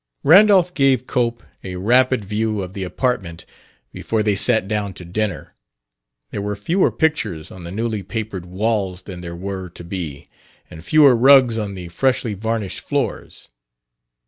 Randolph 0.23 0.73
gave 0.73 1.05
Cope 1.05 1.43
a 1.63 1.75
rapid 1.75 2.25
view 2.25 2.63
of 2.63 2.73
the 2.73 2.83
apartment 2.83 3.45
before 3.91 4.23
they 4.23 4.35
sat 4.35 4.67
down 4.67 4.93
to 4.95 5.05
dinner. 5.05 5.53
There 6.31 6.41
were 6.41 6.55
fewer 6.55 6.91
pictures 6.91 7.51
on 7.51 7.65
the 7.65 7.71
newly 7.71 8.01
papered 8.01 8.47
walls 8.47 9.03
than 9.03 9.21
there 9.21 9.35
were 9.35 9.69
to 9.69 9.83
be, 9.83 10.27
and 10.71 10.83
fewer 10.83 11.15
rugs 11.15 11.59
on 11.59 11.75
the 11.75 11.89
freshly 11.89 12.33
varnished 12.33 12.79
floors. 12.79 13.49